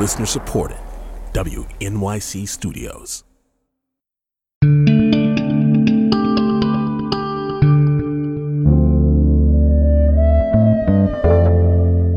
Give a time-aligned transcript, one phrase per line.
[0.00, 0.78] Listener supported.
[1.34, 3.22] WNYC Studios.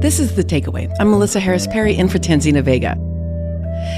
[0.01, 0.95] This is The Takeaway.
[0.97, 2.91] I'm Melissa Harris Perry in for Tanzina Vega.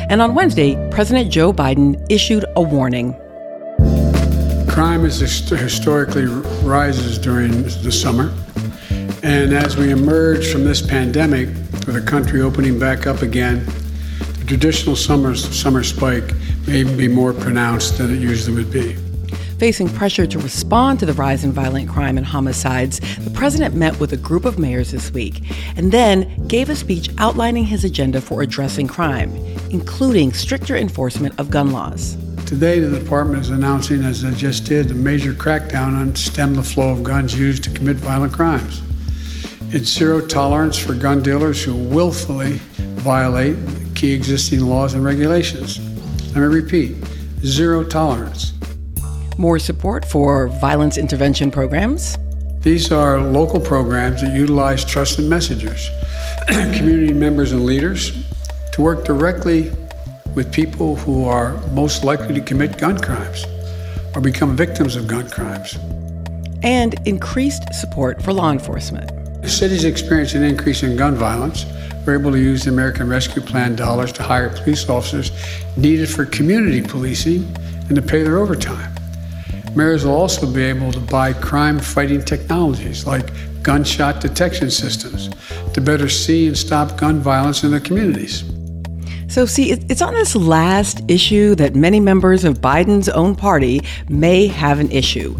[0.09, 3.13] And on Wednesday, President Joe Biden issued a warning.
[4.67, 6.25] Crime is historically
[6.63, 8.33] rises during the summer.
[9.21, 11.49] And as we emerge from this pandemic,
[11.85, 13.65] with the country opening back up again,
[14.39, 16.33] the traditional summer, summer spike
[16.67, 18.95] may be more pronounced than it usually would be.
[19.59, 23.97] Facing pressure to respond to the rise in violent crime and homicides, the president met
[23.99, 25.41] with a group of mayors this week
[25.77, 29.33] and then gave a speech outlining his agenda for addressing crime,
[29.69, 32.17] including stricter enforcement of gun laws.
[32.45, 36.61] Today, the department is announcing, as I just did, a major crackdown on stem the
[36.61, 38.81] flow of guns used to commit violent crimes.
[39.69, 42.59] It's zero tolerance for gun dealers who willfully
[43.01, 43.57] violate
[43.95, 45.79] key existing laws and regulations.
[46.35, 46.95] Let me repeat
[47.43, 48.55] zero tolerance
[49.37, 52.17] more support for violence intervention programs.
[52.61, 55.89] These are local programs that utilize trusted messengers,
[56.47, 58.11] community members, and leaders
[58.73, 59.71] to work directly
[60.33, 63.45] with people who are most likely to commit gun crimes
[64.15, 65.77] or become victims of gun crimes.
[66.63, 69.24] And increased support for law enforcement.
[69.45, 71.67] The cities experience an increase in gun violence.
[72.03, 75.31] We're able to use the American Rescue Plan dollars to hire police officers
[75.77, 77.43] needed for community policing
[77.87, 78.91] and to pay their overtime.
[79.75, 83.29] Mayors will also be able to buy crime fighting technologies like
[83.61, 85.29] gunshot detection systems
[85.75, 88.43] to better see and stop gun violence in their communities.
[89.27, 94.47] So, see, it's on this last issue that many members of Biden's own party may
[94.47, 95.37] have an issue.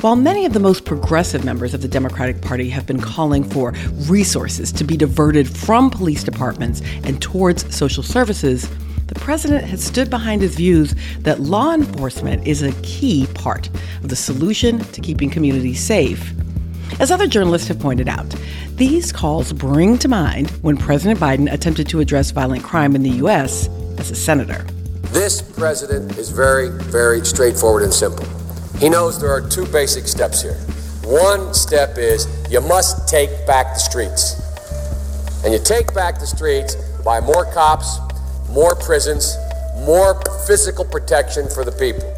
[0.00, 3.72] While many of the most progressive members of the Democratic Party have been calling for
[4.08, 8.68] resources to be diverted from police departments and towards social services,
[9.06, 13.68] the president has stood behind his views that law enforcement is a key part
[14.02, 16.32] of the solution to keeping communities safe.
[16.98, 18.34] As other journalists have pointed out,
[18.76, 23.10] these calls bring to mind when President Biden attempted to address violent crime in the
[23.10, 23.68] U.S.
[23.98, 24.64] as a senator.
[25.10, 28.26] This president is very, very straightforward and simple.
[28.82, 30.56] He knows there are two basic steps here.
[31.04, 34.34] One step is you must take back the streets.
[35.44, 38.00] And you take back the streets by more cops,
[38.50, 39.36] more prisons,
[39.86, 42.12] more physical protection for the people.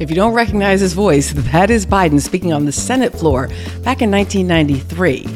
[0.00, 3.48] If you don't recognize his voice, that is Biden speaking on the Senate floor
[3.82, 5.26] back in 1993.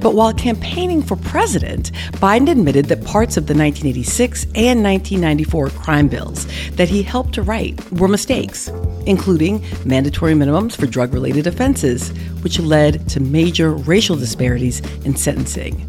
[0.00, 6.08] But while campaigning for president, Biden admitted that parts of the 1986 and 1994 crime
[6.08, 8.68] bills that he helped to write were mistakes,
[9.04, 12.08] including mandatory minimums for drug related offenses,
[12.40, 15.86] which led to major racial disparities in sentencing.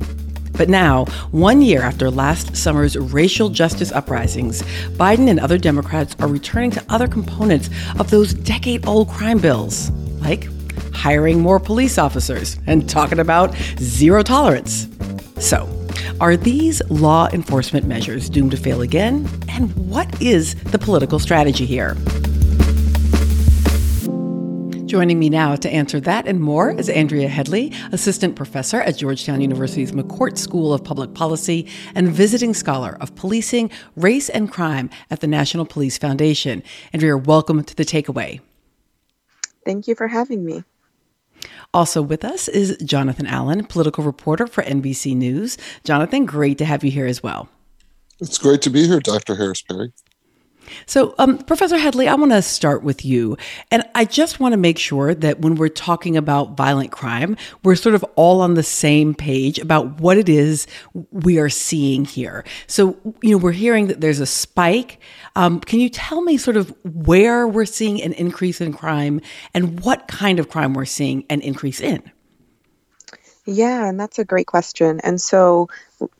[0.58, 4.62] But now, one year after last summer's racial justice uprisings,
[4.98, 9.92] Biden and other Democrats are returning to other components of those decade old crime bills,
[10.22, 10.48] like
[10.94, 14.88] hiring more police officers and talking about zero tolerance.
[15.40, 15.70] So,
[16.22, 19.28] are these law enforcement measures doomed to fail again?
[19.50, 21.96] And what is the political strategy here?
[24.86, 29.42] Joining me now to answer that and more is Andrea Headley, assistant professor at Georgetown
[29.42, 35.22] University's McCourt School of Public Policy and visiting scholar of policing, race, and crime at
[35.22, 36.62] the National Police Foundation.
[36.94, 38.42] Andrea, welcome to the takeaway.
[39.66, 40.64] Thank you for having me.
[41.74, 45.58] Also with us is Jonathan Allen, political reporter for NBC News.
[45.84, 47.50] Jonathan, great to have you here as well.
[48.20, 49.36] It's great to be here, Dr.
[49.36, 49.94] Harris Perry.
[50.86, 53.38] So, um, Professor Headley, I want to start with you.
[53.72, 57.76] And I just want to make sure that when we're talking about violent crime, we're
[57.76, 60.68] sort of all on the same page about what it is
[61.12, 62.44] we are seeing here.
[62.68, 65.00] So, you know, we're hearing that there's a spike.
[65.36, 69.22] Um, can you tell me sort of where we're seeing an increase in crime
[69.54, 72.04] and what kind of crime we're seeing an increase in?
[73.46, 75.00] Yeah, and that's a great question.
[75.04, 75.70] And so,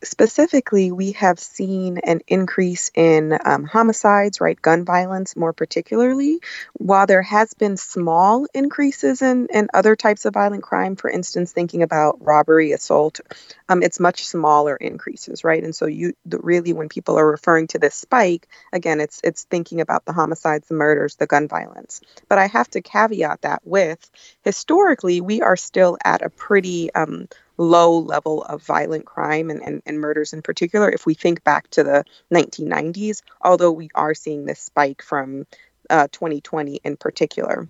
[0.02, 4.60] specifically, we have seen an increase in um, homicides, right?
[4.60, 6.40] Gun violence, more particularly.
[6.74, 11.52] While there has been small increases in, in other types of violent crime, for instance,
[11.52, 13.20] thinking about robbery, assault,
[13.68, 15.62] um, it's much smaller increases, right?
[15.62, 19.44] And so, you the, really, when people are referring to this spike, again, it's it's
[19.44, 22.00] thinking about the homicides, the murders, the gun violence.
[22.28, 24.10] But I have to caveat that with
[24.42, 29.82] historically, we are still at a pretty um, low level of violent crime and, and,
[29.86, 34.44] and murders in particular if we think back to the 1990s, although we are seeing
[34.44, 35.46] this spike from
[35.90, 37.68] uh, 2020 in particular.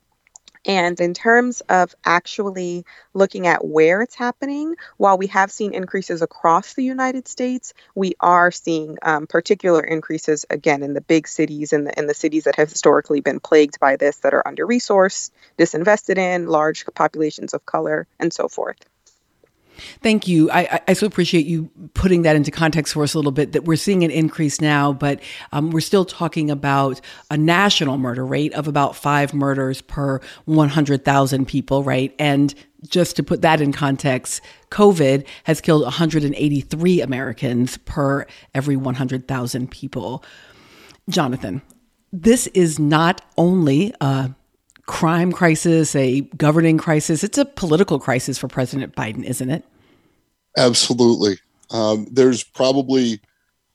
[0.67, 2.85] And in terms of actually
[3.15, 8.15] looking at where it's happening, while we have seen increases across the United States, we
[8.19, 12.45] are seeing um, particular increases again in the big cities and the in the cities
[12.45, 17.55] that have historically been plagued by this, that are under resourced, disinvested in, large populations
[17.55, 18.79] of color, and so forth.
[20.03, 20.51] Thank you.
[20.51, 23.65] I, I so appreciate you putting that into context for us a little bit that
[23.65, 25.21] we're seeing an increase now, but
[25.53, 27.01] um, we're still talking about
[27.31, 32.15] a national murder rate of about five murders per 100,000 people, right?
[32.19, 32.55] And
[32.89, 34.41] just to put that in context,
[34.71, 40.25] COVID has killed 183 Americans per every 100,000 people.
[41.09, 41.63] Jonathan,
[42.13, 44.35] this is not only a
[44.87, 47.23] crime crisis, a governing crisis.
[47.23, 49.65] It's a political crisis for President Biden, isn't it?
[50.57, 51.39] Absolutely.
[51.71, 53.21] Um, there's probably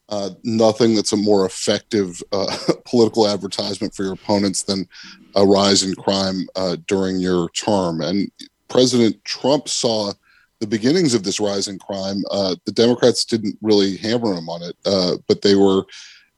[0.10, 2.56] uh, nothing that's a more effective uh,
[2.86, 4.88] political advertisement for your opponents than
[5.36, 8.02] a rise in crime uh, during your term.
[8.02, 8.31] And
[8.68, 10.13] President Trump saw
[10.60, 12.24] the beginnings of this rise in crime.
[12.30, 15.86] Uh, the Democrats didn't really hammer him on it, uh, but they were.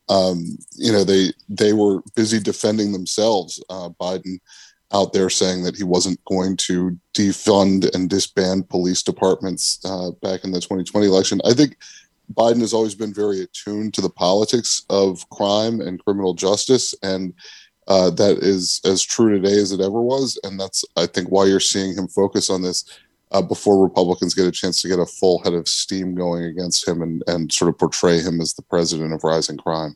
[0.10, 3.64] Um, you know, they they were busy defending themselves.
[3.70, 4.38] Uh, Biden
[4.94, 10.44] out there saying that he wasn't going to defund and disband police departments uh, back
[10.44, 11.42] in the 2020 election.
[11.46, 11.78] I think
[12.34, 17.34] Biden has always been very attuned to the politics of crime and criminal justice, and
[17.88, 20.40] uh, that is as true today as it ever was.
[20.44, 22.86] And that's, I think, why you're seeing him focus on this
[23.32, 26.88] uh, before Republicans get a chance to get a full head of steam going against
[26.88, 29.96] him and, and sort of portray him as the president of rising crime.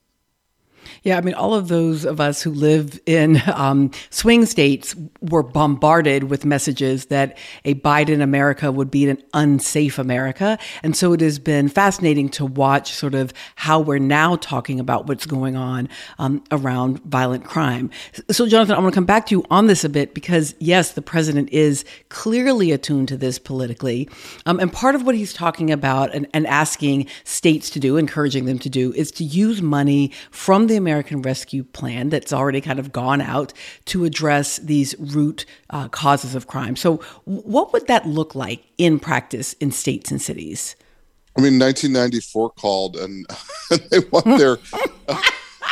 [1.03, 5.43] Yeah, I mean, all of those of us who live in um, swing states were
[5.43, 10.57] bombarded with messages that a Biden America would be an unsafe America.
[10.83, 15.07] And so it has been fascinating to watch sort of how we're now talking about
[15.07, 15.89] what's going on
[16.19, 17.89] um, around violent crime.
[18.29, 20.93] So, Jonathan, I want to come back to you on this a bit because, yes,
[20.93, 24.09] the president is clearly attuned to this politically.
[24.45, 28.45] Um, and part of what he's talking about and, and asking states to do, encouraging
[28.45, 32.79] them to do, is to use money from the American Rescue Plan that's already kind
[32.79, 33.51] of gone out
[33.85, 36.77] to address these root uh, causes of crime.
[36.77, 40.77] So, what would that look like in practice in states and cities?
[41.37, 43.25] I mean, 1994 called and
[43.91, 44.59] they want their
[45.09, 45.21] uh,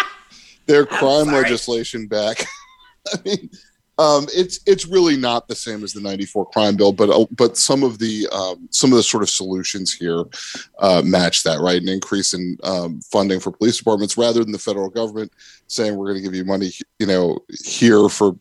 [0.66, 2.46] their crime legislation back.
[3.14, 3.50] I mean,
[3.98, 7.58] um, it's it's really not the same as the '94 crime bill, but uh, but
[7.58, 10.26] some of the um, some of the sort of solutions here
[10.80, 11.82] uh, match that, right?
[11.82, 15.32] An increase in um, funding for police departments rather than the federal government
[15.68, 18.38] saying we're going to give you money, you know, here for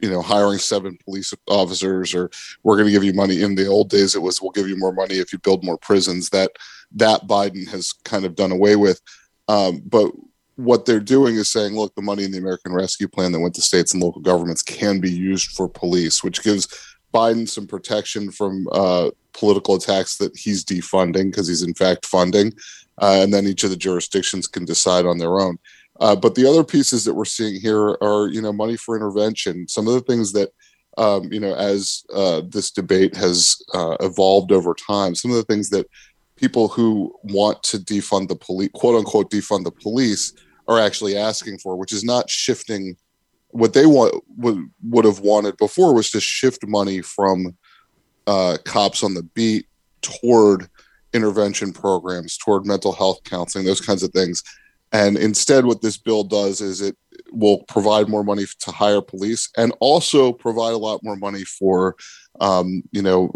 [0.00, 2.30] you know hiring seven police officers, or
[2.62, 3.42] we're going to give you money.
[3.42, 5.78] In the old days, it was we'll give you more money if you build more
[5.78, 6.30] prisons.
[6.30, 6.52] That
[6.92, 9.00] that Biden has kind of done away with.
[9.48, 10.12] Um, but
[10.56, 13.54] what they're doing is saying, look, the money in the American Rescue Plan that went
[13.54, 16.66] to states and local governments can be used for police, which gives
[17.14, 22.52] Biden some protection from uh, political attacks that he's defunding because he's in fact funding,
[23.00, 25.58] uh, and then each of the jurisdictions can decide on their own.
[26.00, 29.66] Uh, but the other pieces that we're seeing here are, you know, money for intervention.
[29.68, 30.50] Some of the things that,
[30.98, 35.44] um, you know, as uh, this debate has uh, evolved over time, some of the
[35.44, 35.86] things that
[36.36, 40.34] people who want to defund the police, quote unquote, defund the police,
[40.68, 42.96] are actually asking for, which is not shifting
[43.50, 47.56] what they want would would have wanted before was to shift money from
[48.26, 49.66] uh, cops on the beat
[50.02, 50.68] toward
[51.12, 54.42] intervention programs, toward mental health counseling, those kinds of things.
[54.92, 56.96] And instead, what this bill does is it
[57.32, 61.96] will provide more money to hire police and also provide a lot more money for,
[62.40, 63.32] um, you know,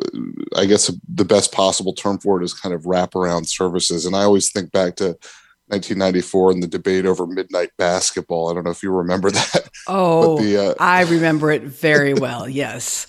[0.56, 4.06] I guess the best possible term for it is kind of wraparound services.
[4.06, 5.18] And I always think back to
[5.70, 8.50] 1994 and the debate over midnight basketball.
[8.50, 9.70] I don't know if you remember that.
[9.86, 12.48] Oh, the, uh, I remember it very well.
[12.48, 13.06] yes.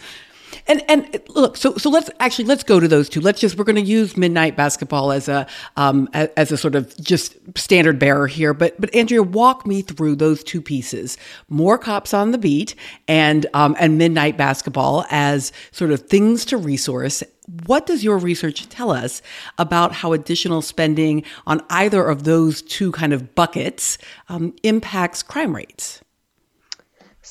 [0.68, 3.22] And and look, so so let's actually let's go to those two.
[3.22, 6.96] Let's just we're going to use midnight basketball as a um as a sort of
[6.98, 8.53] just standard bearer here.
[8.53, 11.18] But but Andrea, walk me through those two pieces:
[11.50, 12.75] more cops on the beat
[13.08, 17.24] and um and midnight basketball as sort of things to resource
[17.65, 19.22] what does your research tell us
[19.58, 23.98] about how additional spending on either of those two kind of buckets
[24.30, 26.00] um, impacts crime rates?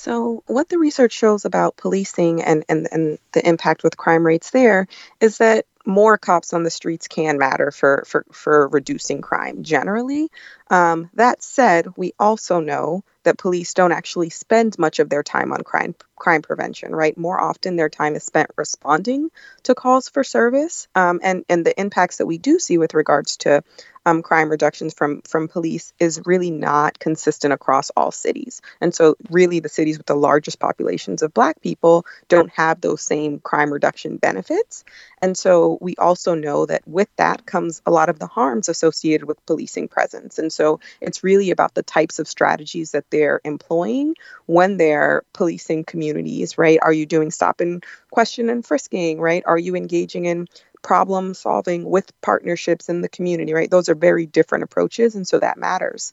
[0.01, 4.49] So, what the research shows about policing and, and, and the impact with crime rates
[4.51, 4.87] there
[5.21, 10.31] is that more cops on the streets can matter for, for, for reducing crime generally.
[10.71, 15.53] Um, that said, we also know that police don't actually spend much of their time
[15.53, 17.17] on crime crime prevention, right?
[17.19, 19.31] More often, their time is spent responding
[19.65, 23.37] to calls for service, um, and and the impacts that we do see with regards
[23.39, 23.63] to
[24.07, 28.63] um, crime reductions from from police is really not consistent across all cities.
[28.81, 33.03] And so, really, the cities with the largest populations of Black people don't have those
[33.03, 34.85] same crime reduction benefits.
[35.21, 39.27] And so, we also know that with that comes a lot of the harms associated
[39.27, 40.39] with policing presence.
[40.39, 44.15] And so, it's really about the types of strategies that they're employing
[44.47, 46.79] when they're policing communities, right?
[46.81, 49.43] Are you doing stop and question and frisking, right?
[49.47, 50.49] Are you engaging in
[50.83, 53.71] problem solving with partnerships in the community, right?
[53.71, 56.13] Those are very different approaches, and so that matters.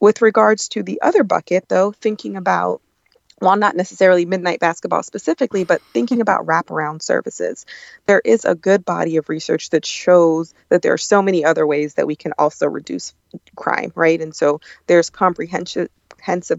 [0.00, 2.82] With regards to the other bucket, though, thinking about
[3.38, 7.66] while not necessarily midnight basketball specifically, but thinking about wraparound services,
[8.06, 11.66] there is a good body of research that shows that there are so many other
[11.66, 13.14] ways that we can also reduce
[13.54, 14.22] crime, right?
[14.22, 15.90] And so there's comprehensive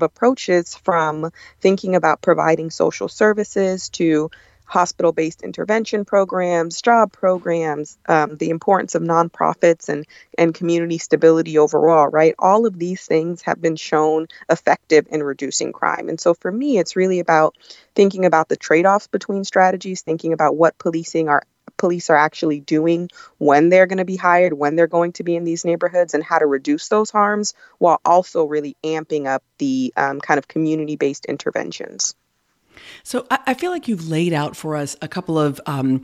[0.04, 4.30] approaches from thinking about providing social services to
[4.68, 10.06] hospital based intervention programs, job programs, um, the importance of nonprofits and,
[10.38, 12.36] and community stability overall, right?
[12.38, 16.10] All of these things have been shown effective in reducing crime.
[16.10, 17.56] And so for me, it's really about
[17.96, 21.44] thinking about the trade offs between strategies, thinking about what policing are
[21.78, 25.36] police are actually doing when they're going to be hired, when they're going to be
[25.36, 29.94] in these neighborhoods, and how to reduce those harms while also really amping up the
[29.96, 32.16] um, kind of community based interventions.
[33.04, 36.04] So I, feel like you've laid out for us a couple of um,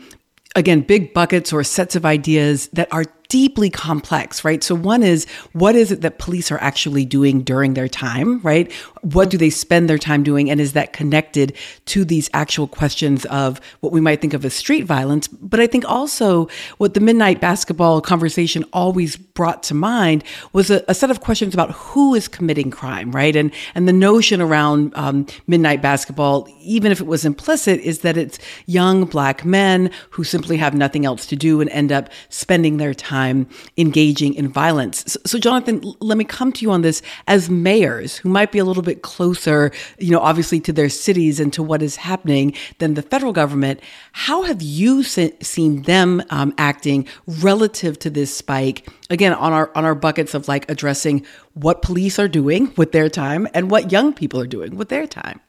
[0.56, 4.63] again, big buckets or sets of ideas that are deeply complex, right?
[4.63, 8.72] So one is what is it that police are actually doing during their time, right?
[9.03, 10.50] What do they spend their time doing?
[10.50, 11.55] And is that connected
[11.86, 15.27] to these actual questions of what we might think of as street violence?
[15.27, 20.83] But I think also what the midnight basketball conversation always brought to mind was a,
[20.88, 23.36] a set of questions about who is committing crime, right?
[23.36, 28.17] And and the notion around um, midnight basketball, even if it was implicit, is that
[28.17, 32.77] it's young black men who simply have nothing else to do and end up spending
[32.77, 35.03] their time engaging in violence.
[35.07, 38.60] So, so, Jonathan, let me come to you on this as mayors who might be
[38.60, 42.54] a little bit closer, you know, obviously to their cities and to what is happening
[42.80, 43.80] than the federal government.
[44.12, 48.90] How have you se- seen them um, acting relative to this spike?
[49.10, 53.10] Again, on our on our buckets of like addressing what police are doing with their
[53.10, 55.40] time and what young people are doing with their time.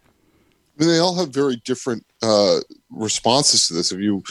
[0.78, 2.60] I mean, they all have very different uh,
[2.90, 3.92] responses to this.
[3.92, 4.22] If you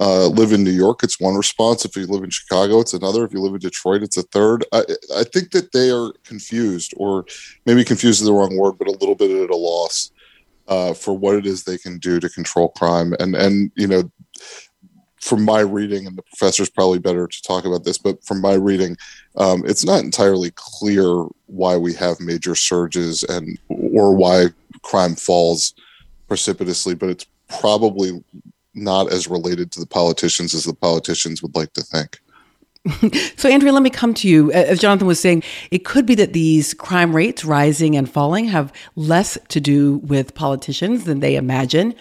[0.00, 1.84] uh, live in New York, it's one response.
[1.84, 3.22] If you live in Chicago, it's another.
[3.22, 4.64] If you live in Detroit, it's a third.
[4.72, 4.82] I,
[5.14, 7.26] I think that they are confused, or
[7.66, 10.10] maybe confused is the wrong word, but a little bit at a loss
[10.68, 13.14] uh, for what it is they can do to control crime.
[13.20, 14.10] And and you know,
[15.20, 18.54] from my reading, and the professor's probably better to talk about this, but from my
[18.54, 18.96] reading,
[19.36, 24.46] um, it's not entirely clear why we have major surges and or why
[24.80, 25.74] crime falls
[26.26, 26.94] precipitously.
[26.94, 28.24] But it's probably
[28.74, 32.20] not as related to the politicians as the politicians would like to think.
[33.36, 34.50] so, Andrea, let me come to you.
[34.52, 38.72] As Jonathan was saying, it could be that these crime rates rising and falling have
[38.96, 41.94] less to do with politicians than they imagine.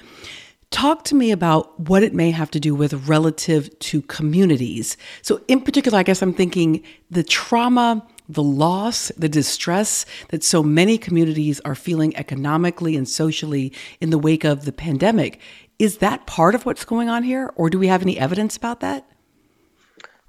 [0.72, 4.96] Talk to me about what it may have to do with relative to communities.
[5.22, 10.62] So, in particular, I guess I'm thinking the trauma, the loss, the distress that so
[10.62, 15.42] many communities are feeling economically and socially in the wake of the pandemic.
[15.80, 18.82] Is that part of what's going on here, or do we have any evidence about
[18.82, 19.08] that?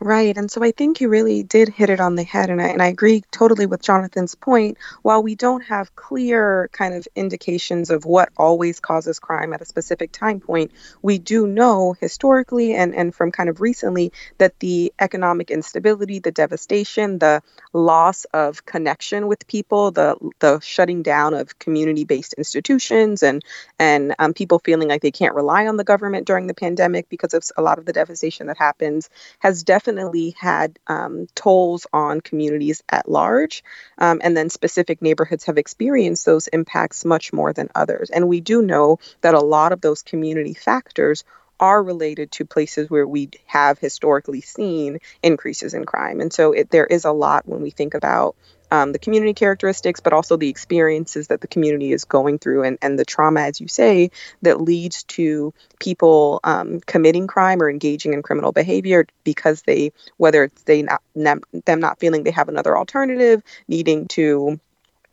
[0.03, 0.35] Right.
[0.35, 2.49] And so I think you really did hit it on the head.
[2.49, 4.79] And I, and I agree totally with Jonathan's point.
[5.03, 9.67] While we don't have clear kind of indications of what always causes crime at a
[9.67, 10.71] specific time point,
[11.03, 16.33] we do know historically and, and from kind of recently that the economic instability, the
[16.33, 17.43] devastation, the
[17.75, 23.45] loss of connection with people, the, the shutting down of community based institutions, and,
[23.79, 27.35] and um, people feeling like they can't rely on the government during the pandemic because
[27.35, 32.21] of a lot of the devastation that happens has definitely definitely had um, tolls on
[32.21, 33.65] communities at large.
[33.99, 38.11] Um, and then specific neighborhoods have experienced those impacts much more than others.
[38.11, 41.25] And we do know that a lot of those community factors
[41.59, 46.21] are related to places where we have historically seen increases in crime.
[46.21, 48.37] And so it, there is a lot when we think about
[48.71, 52.79] um, the community characteristics, but also the experiences that the community is going through and,
[52.83, 54.11] and the trauma, as you say,
[54.43, 60.45] that leads to people um, committing crime or engaging in criminal behavior because they, whether
[60.45, 64.61] it's they not, them not feeling they have another alternative, needing to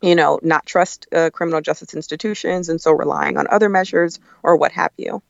[0.00, 4.56] you know, not trust uh, criminal justice institutions and so relying on other measures or
[4.56, 5.22] what have you.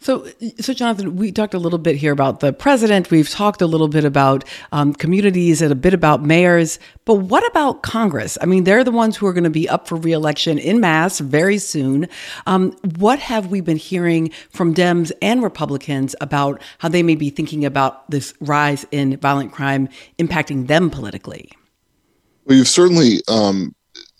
[0.00, 0.26] So,
[0.60, 3.10] so Jonathan, we talked a little bit here about the president.
[3.10, 6.78] We've talked a little bit about um, communities and a bit about mayors.
[7.04, 8.38] But what about Congress?
[8.40, 11.20] I mean, they're the ones who are going to be up for reelection in mass
[11.20, 12.08] very soon.
[12.46, 17.30] Um, what have we been hearing from Dems and Republicans about how they may be
[17.30, 19.88] thinking about this rise in violent crime
[20.18, 21.50] impacting them politically?
[22.46, 23.74] Well, you've certainly um,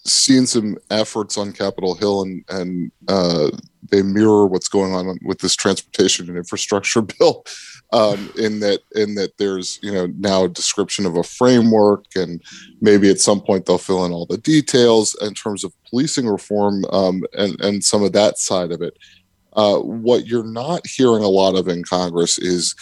[0.05, 3.51] seen some efforts on Capitol Hill, and and uh,
[3.91, 7.45] they mirror what's going on with this transportation and infrastructure bill.
[7.93, 12.43] Um, in that, in that, there's you know now a description of a framework, and
[12.81, 16.85] maybe at some point they'll fill in all the details in terms of policing reform
[16.93, 18.99] um, and and some of that side of it.
[19.55, 22.75] Uh, what you're not hearing a lot of in Congress is,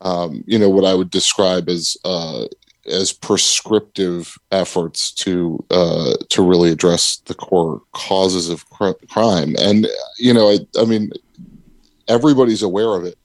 [0.00, 2.46] um, you know, what I would describe as uh,
[2.86, 9.54] as prescriptive efforts to uh, to really address the core causes of cr- crime.
[9.58, 9.86] And
[10.18, 11.12] you know, I, I, mean,
[12.08, 13.16] everybody's aware of it,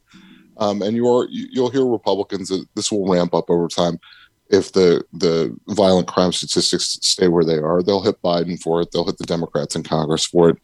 [0.57, 3.99] um, and you are you'll hear Republicans that this will ramp up over time.
[4.49, 8.91] If the the violent crime statistics stay where they are, they'll hit Biden for it.
[8.91, 10.57] They'll hit the Democrats in Congress for it.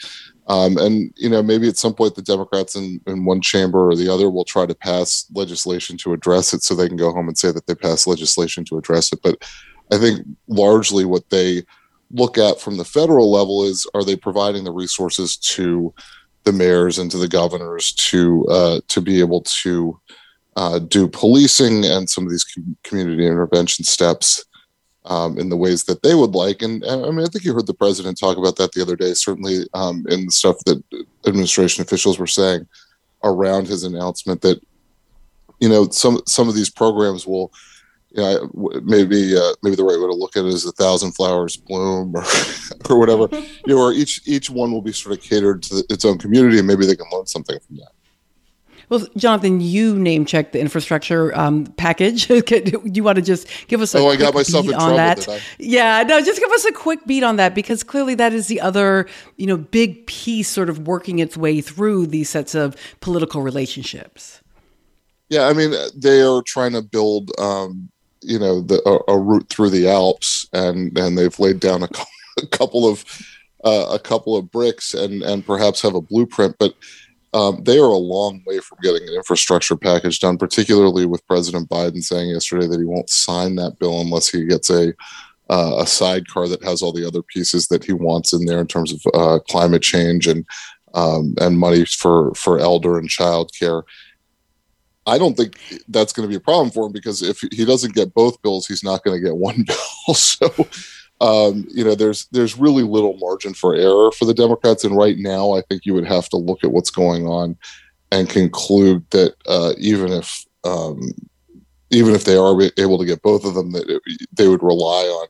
[0.48, 3.96] Um, and you know, maybe at some point the Democrats in, in one chamber or
[3.96, 7.28] the other will try to pass legislation to address it, so they can go home
[7.28, 9.22] and say that they passed legislation to address it.
[9.22, 9.44] But
[9.92, 11.64] I think largely what they
[12.12, 15.94] look at from the federal level is: are they providing the resources to
[16.44, 20.00] the mayors and to the governors to uh, to be able to
[20.56, 22.46] uh, do policing and some of these
[22.84, 24.44] community intervention steps
[25.06, 26.62] um, in the ways that they would like.
[26.62, 29.14] And, I mean, I think you heard the president talk about that the other day,
[29.14, 30.82] certainly um, in the stuff that
[31.28, 32.68] administration officials were saying
[33.24, 34.62] around his announcement that,
[35.60, 37.52] you know, some, some of these programs will,
[38.12, 41.14] you know, maybe uh, maybe the right way to look at it is a thousand
[41.14, 42.24] flowers bloom or
[42.90, 43.28] or whatever.
[43.66, 46.60] you know, or each each one will be sort of catered to its own community,
[46.60, 47.92] and maybe they can learn something from that.
[48.90, 52.28] Well, Jonathan, you name checked the infrastructure um, package.
[52.28, 55.28] Do you want to just give us a oh, I got myself in on that?
[55.60, 58.62] Yeah, no, just give us a quick beat on that because clearly that is the
[58.62, 63.42] other, you know, big piece sort of working its way through these sets of political
[63.42, 64.42] relationships.
[65.30, 67.90] Yeah, I mean, they are trying to build, um,
[68.22, 71.90] you know, the, a, a, route through the Alps, and and they've laid down a,
[72.42, 73.04] a couple of
[73.64, 76.76] uh, a couple of bricks, and and perhaps have a blueprint, but
[77.34, 81.68] um, they are a long way from getting an infrastructure package done, particularly with President
[81.70, 84.94] Biden saying yesterday that he won't sign that bill unless he gets a
[85.50, 88.68] uh, a sidecar that has all the other pieces that he wants in there in
[88.68, 90.46] terms of uh, climate change and
[90.94, 93.84] um, and money for for elder and child care.
[95.06, 97.94] I don't think that's going to be a problem for him because if he doesn't
[97.94, 100.14] get both bills, he's not going to get one bill.
[100.14, 100.50] so
[101.24, 105.18] um, you know, there's there's really little margin for error for the Democrats, and right
[105.18, 107.58] now, I think you would have to look at what's going on
[108.12, 111.00] and conclude that uh, even if um,
[111.92, 114.02] even if they are able to get both of them, that it,
[114.34, 115.28] they would rely on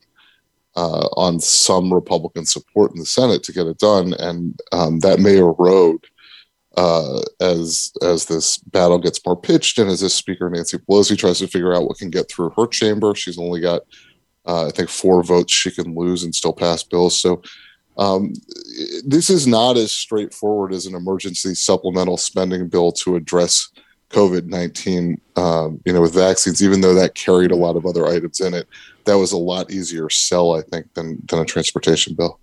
[0.76, 5.20] uh, on some Republican support in the Senate to get it done, and um, that
[5.20, 6.04] may erode
[6.76, 11.38] uh, as as this battle gets more pitched, and as this Speaker Nancy Pelosi tries
[11.38, 13.14] to figure out what can get through her chamber.
[13.14, 13.84] She's only got
[14.46, 17.18] uh, I think four votes she can lose and still pass bills.
[17.18, 17.42] So
[17.98, 18.34] um,
[19.06, 23.70] this is not as straightforward as an emergency supplemental spending bill to address
[24.10, 25.20] COVID nineteen.
[25.36, 28.54] Um, you know, with vaccines, even though that carried a lot of other items in
[28.54, 28.68] it,
[29.06, 32.40] that was a lot easier sell, I think, than than a transportation bill.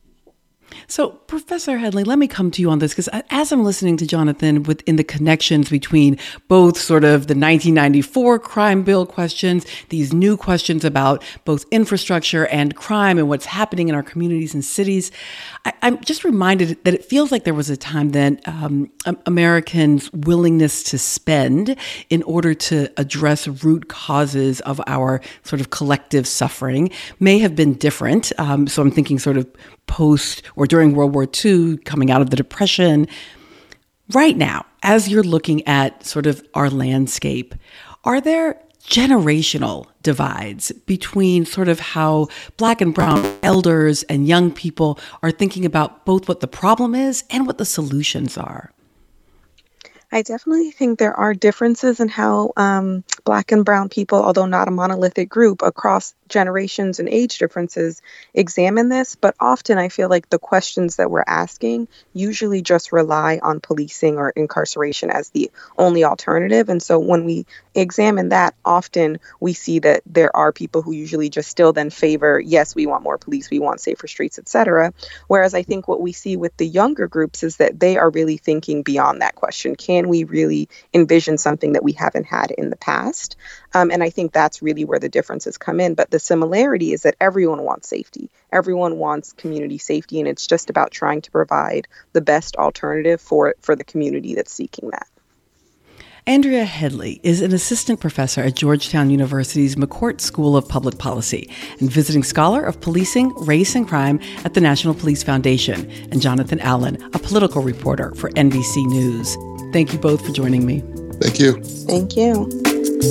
[0.87, 4.07] So, Professor Headley, let me come to you on this because as I'm listening to
[4.07, 10.37] Jonathan within the connections between both sort of the 1994 crime bill questions, these new
[10.37, 15.11] questions about both infrastructure and crime and what's happening in our communities and cities,
[15.65, 18.91] I, am just reminded that it feels like there was a time that um,
[19.27, 21.77] Americans' willingness to spend
[22.09, 27.75] in order to address root causes of our sort of collective suffering may have been
[27.75, 28.33] different.
[28.39, 29.49] Um, so I'm thinking sort of
[29.91, 33.09] post or during World War II, coming out of the Depression.
[34.11, 37.55] Right now, as you're looking at sort of our landscape,
[38.05, 44.99] are there generational divides between sort of how black and brown elders and young people
[45.23, 48.71] are thinking about both what the problem is and what the solutions are?
[50.13, 54.69] I definitely think there are differences in how um, Black and Brown people, although not
[54.69, 58.01] a monolithic group across generations and age differences,
[58.33, 59.17] examine this.
[59.17, 64.17] But often I feel like the questions that we're asking usually just rely on policing
[64.17, 66.69] or incarceration as the only alternative.
[66.69, 71.29] And so when we examine that, often we see that there are people who usually
[71.29, 74.93] just still then favor, yes, we want more police, we want safer streets, etc.
[75.29, 78.37] Whereas I think what we see with the younger groups is that they are really
[78.37, 79.77] thinking beyond that question.
[79.77, 83.10] Can we really envision something that we haven't had in the past?
[83.75, 85.95] Um, and I think that's really where the differences come in.
[85.95, 88.31] But the similarity is that everyone wants safety.
[88.53, 93.55] Everyone wants community safety, and it's just about trying to provide the best alternative for
[93.61, 95.07] for the community that's seeking that.
[96.27, 101.91] Andrea Headley is an assistant professor at Georgetown University's McCourt School of Public Policy and
[101.91, 107.03] visiting scholar of policing, race, and crime at the National Police Foundation, and Jonathan Allen,
[107.15, 109.37] a political reporter for NBC News.
[109.73, 110.83] Thank you both for joining me.
[111.21, 111.63] Thank you.
[111.63, 112.70] Thank you.
[113.01, 113.07] At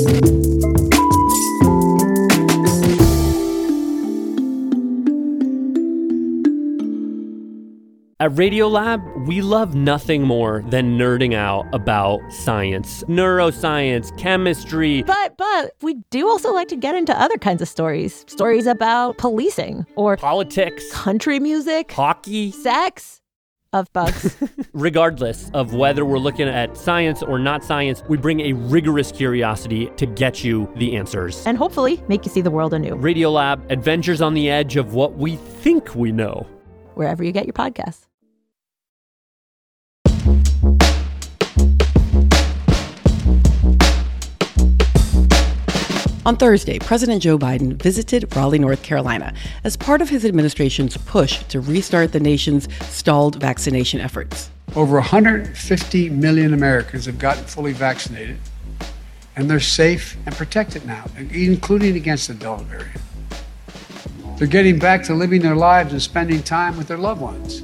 [8.34, 15.02] Radiolab, we love nothing more than nerding out about science, neuroscience, chemistry.
[15.02, 18.26] But but we do also like to get into other kinds of stories.
[18.28, 23.19] Stories about policing or politics, country music, hockey, sex
[23.74, 24.36] of bugs.
[24.74, 29.92] Regardless of whether we're looking at science or not science, we bring a rigorous curiosity
[29.98, 31.46] to get you the answers.
[31.46, 32.96] and hopefully make you see the world anew.
[32.96, 36.48] Radiolab, adventures on the edge of what we think we know.
[36.96, 38.06] Wherever you get your podcasts.
[46.30, 51.42] On Thursday, President Joe Biden visited Raleigh, North Carolina, as part of his administration's push
[51.46, 54.52] to restart the nation's stalled vaccination efforts.
[54.76, 58.38] Over 150 million Americans have gotten fully vaccinated,
[59.36, 63.02] and they're safe and protected now, including against the Delta variant.
[64.38, 67.62] They're getting back to living their lives and spending time with their loved ones.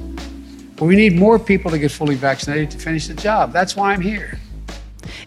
[0.74, 3.52] But we need more people to get fully vaccinated to finish the job.
[3.52, 4.40] That's why I'm here.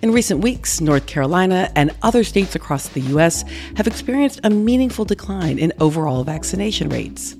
[0.01, 3.43] In recent weeks, North Carolina and other states across the U.S.
[3.75, 7.35] have experienced a meaningful decline in overall vaccination rates.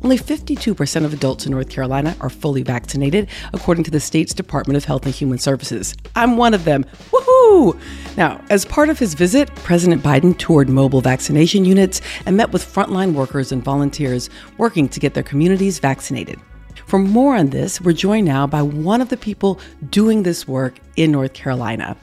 [0.00, 4.76] Only 52% of adults in North Carolina are fully vaccinated, according to the state's Department
[4.76, 5.96] of Health and Human Services.
[6.14, 6.84] I'm one of them.
[7.10, 7.76] Woohoo!
[8.16, 12.64] Now, as part of his visit, President Biden toured mobile vaccination units and met with
[12.64, 16.38] frontline workers and volunteers working to get their communities vaccinated.
[16.86, 19.58] For more on this, we're joined now by one of the people
[19.90, 21.96] doing this work in North Carolina.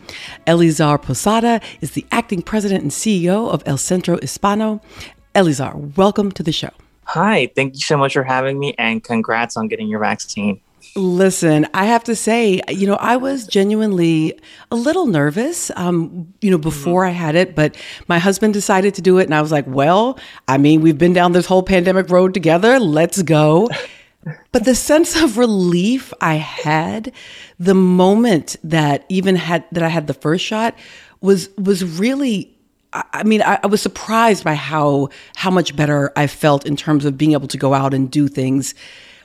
[0.47, 4.81] Eleazar Posada is the acting president and CEO of El Centro Hispano.
[5.35, 6.71] Eleazar, welcome to the show.
[7.05, 10.61] Hi, thank you so much for having me and congrats on getting your vaccine.
[10.95, 14.37] Listen, I have to say, you know, I was genuinely
[14.71, 19.01] a little nervous, um, you know, before I had it, but my husband decided to
[19.01, 19.23] do it.
[19.23, 22.79] And I was like, well, I mean, we've been down this whole pandemic road together.
[22.79, 23.69] Let's go.
[24.51, 27.11] But the sense of relief I had
[27.59, 30.75] the moment that even had that I had the first shot
[31.21, 32.55] was was really
[32.93, 37.05] I mean, I, I was surprised by how how much better I felt in terms
[37.05, 38.75] of being able to go out and do things.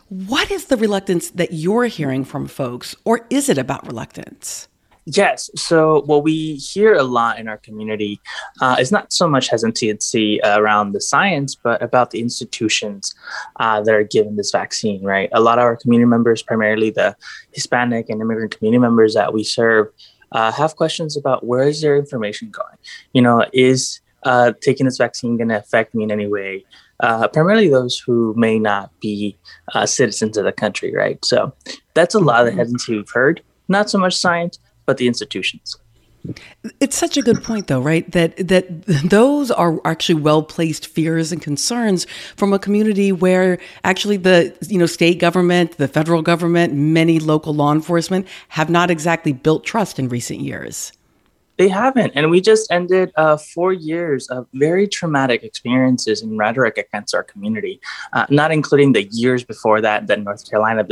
[0.08, 4.68] What is the reluctance that you're hearing from folks, or is it about reluctance?
[5.06, 5.48] Yes.
[5.54, 8.20] So, what we hear a lot in our community
[8.60, 13.14] uh, is not so much hesitancy around the science, but about the institutions
[13.60, 15.30] uh, that are given this vaccine, right?
[15.32, 17.14] A lot of our community members, primarily the
[17.52, 19.86] Hispanic and immigrant community members that we serve,
[20.32, 22.76] uh, have questions about where is their information going?
[23.12, 26.64] You know, is uh, taking this vaccine going to affect me in any way?
[26.98, 29.36] Uh, primarily those who may not be
[29.72, 31.24] uh, citizens of the country, right?
[31.24, 31.54] So,
[31.94, 33.40] that's a lot of the hesitancy we've heard.
[33.68, 35.76] Not so much science, but the institutions.
[36.80, 38.10] It's such a good point, though, right?
[38.12, 44.16] That that those are actually well placed fears and concerns from a community where actually
[44.16, 49.32] the you know state government, the federal government, many local law enforcement have not exactly
[49.32, 50.92] built trust in recent years.
[51.56, 52.12] They haven't.
[52.14, 57.22] And we just ended uh, four years of very traumatic experiences and rhetoric against our
[57.22, 57.80] community,
[58.12, 60.86] uh, not including the years before that that North Carolina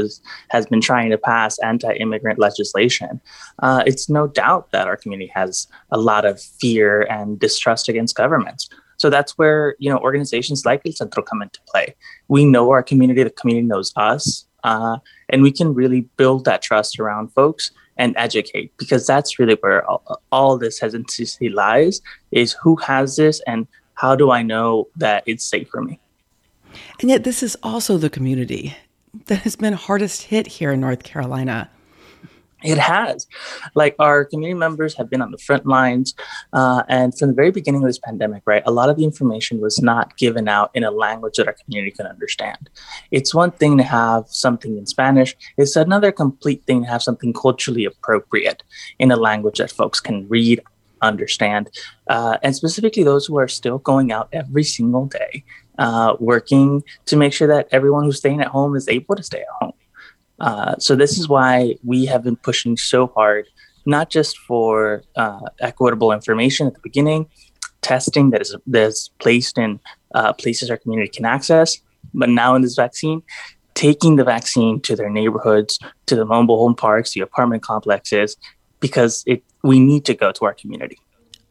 [0.48, 3.20] has, been trying to pass anti immigrant legislation.
[3.58, 8.16] Uh, it's no doubt that our community has a lot of fear and distrust against
[8.16, 8.70] governments.
[8.96, 11.94] So that's where you know organizations like El Centro come into play.
[12.28, 14.98] We know our community, the community knows us, uh,
[15.28, 19.88] and we can really build that trust around folks and educate because that's really where
[19.88, 25.22] all, all this hesitancy lies is who has this and how do i know that
[25.26, 25.98] it's safe for me
[27.00, 28.76] And yet, this is also the community
[29.26, 31.70] that has been hardest hit here in North Carolina.
[32.64, 33.26] It has.
[33.74, 36.14] Like our community members have been on the front lines.
[36.52, 39.60] Uh, and from the very beginning of this pandemic, right, a lot of the information
[39.60, 42.70] was not given out in a language that our community can understand.
[43.10, 47.34] It's one thing to have something in Spanish, it's another complete thing to have something
[47.34, 48.62] culturally appropriate
[48.98, 50.62] in a language that folks can read,
[51.02, 51.68] understand,
[52.08, 55.44] uh, and specifically those who are still going out every single day,
[55.78, 59.40] uh, working to make sure that everyone who's staying at home is able to stay
[59.40, 59.73] at home.
[60.40, 63.46] Uh, so this is why we have been pushing so hard,
[63.86, 67.26] not just for uh, equitable information at the beginning,
[67.82, 69.78] testing that is that's placed in
[70.14, 71.78] uh, places our community can access,
[72.12, 73.22] but now in this vaccine,
[73.74, 78.36] taking the vaccine to their neighborhoods, to the mobile home parks, the apartment complexes,
[78.80, 80.98] because it we need to go to our community.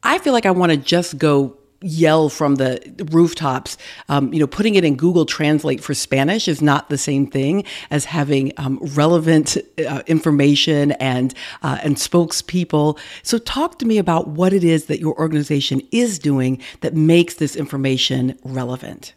[0.04, 2.80] I feel like I want to just go yell from the
[3.12, 3.78] rooftops.
[4.10, 7.63] Um, you know, putting it in Google Translate for Spanish is not the same thing
[7.91, 12.98] as having um, relevant uh, information and uh, and spokespeople.
[13.22, 17.36] So, talk to me about what it is that your organization is doing that makes
[17.36, 19.13] this information relevant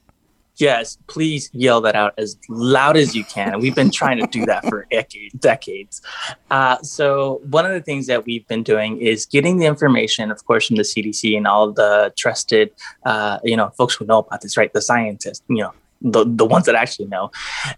[0.57, 3.53] yes, please yell that out as loud as you can.
[3.53, 4.87] And we've been trying to do that for
[5.39, 6.03] decades.
[6.51, 10.45] Uh, so one of the things that we've been doing is getting the information, of
[10.45, 12.71] course, from the CDC and all the trusted,
[13.05, 14.73] uh, you know, folks who know about this, right?
[14.73, 17.31] The scientists, you know, the, the ones that actually know,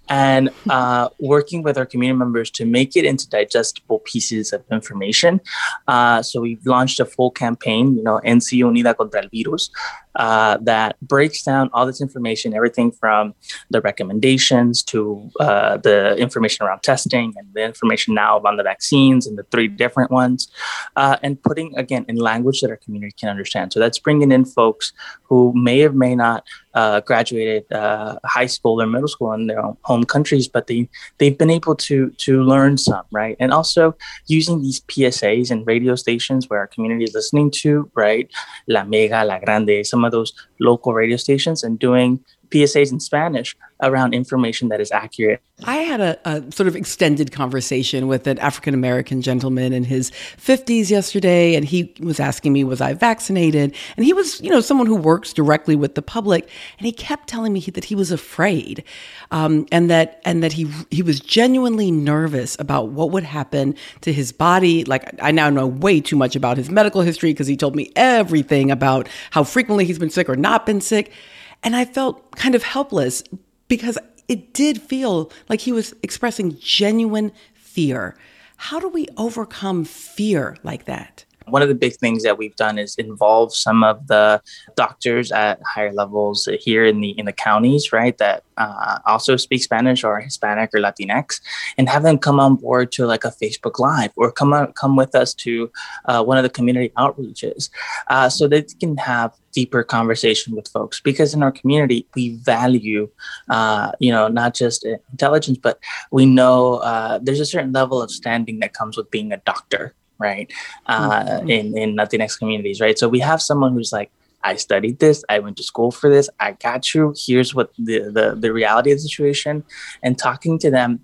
[0.08, 5.40] and uh, working with our community members to make it into digestible pieces of information.
[5.86, 9.70] Uh, so we've launched a full campaign, you know, NC Unida contra el Virus,
[10.16, 13.34] uh, that breaks down all this information, everything from
[13.70, 19.26] the recommendations to uh, the information around testing and the information now about the vaccines
[19.26, 20.48] and the three different ones,
[20.96, 23.72] uh, and putting again in language that our community can understand.
[23.72, 28.80] So that's bringing in folks who may or may not uh, graduated uh, high school
[28.80, 32.78] or middle school in their home countries, but they they've been able to to learn
[32.78, 33.36] some, right?
[33.40, 38.30] And also using these PSAs and radio stations where our community is listening to, right?
[38.68, 43.56] La Mega, La Grande, some of those local radio stations and doing PSAs in Spanish
[43.82, 45.40] around information that is accurate.
[45.64, 50.10] I had a, a sort of extended conversation with an African American gentleman in his
[50.10, 53.74] 50s yesterday, and he was asking me, Was I vaccinated?
[53.96, 57.28] And he was, you know, someone who works directly with the public, and he kept
[57.28, 58.84] telling me that he was afraid,
[59.30, 64.12] um, and that and that he he was genuinely nervous about what would happen to
[64.12, 64.84] his body.
[64.84, 67.92] Like I now know way too much about his medical history because he told me
[67.96, 71.12] everything about how frequently he's been sick or not been sick.
[71.62, 73.22] And I felt kind of helpless
[73.68, 78.16] because it did feel like he was expressing genuine fear.
[78.56, 81.24] How do we overcome fear like that?
[81.50, 84.42] One of the big things that we've done is involve some of the
[84.76, 89.62] doctors at higher levels here in the in the counties, right, that uh, also speak
[89.62, 91.40] Spanish or Hispanic or Latinx,
[91.76, 94.96] and have them come on board to like a Facebook Live or come on, come
[94.96, 95.70] with us to
[96.06, 97.70] uh, one of the community outreaches,
[98.08, 101.00] uh, so they can have deeper conversation with folks.
[101.00, 103.08] Because in our community, we value,
[103.48, 105.78] uh, you know, not just intelligence, but
[106.10, 109.94] we know uh, there's a certain level of standing that comes with being a doctor
[110.18, 110.52] right?
[110.86, 111.50] Uh, mm-hmm.
[111.50, 112.98] In in Latinx communities, right?
[112.98, 114.10] So we have someone who's like,
[114.42, 117.14] I studied this, I went to school for this, I got you.
[117.16, 119.64] Here's what the the, the reality of the situation,
[120.02, 121.00] and talking to them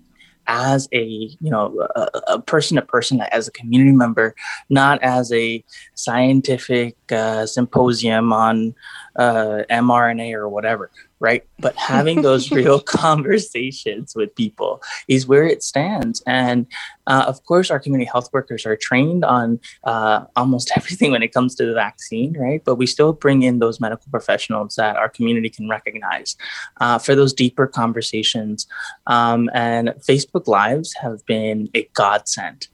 [0.47, 4.35] as a you know a, a person to person as a community member
[4.69, 5.63] not as a
[5.95, 8.75] scientific uh, symposium on
[9.17, 11.43] uh, mrna or whatever right?
[11.59, 16.21] But having those real conversations with people is where it stands.
[16.27, 16.67] And
[17.07, 21.33] uh, of course, our community health workers are trained on uh, almost everything when it
[21.33, 22.63] comes to the vaccine, right?
[22.63, 26.35] But we still bring in those medical professionals that our community can recognize
[26.81, 28.67] uh, for those deeper conversations.
[29.07, 32.67] Um, and Facebook Lives have been a godsend.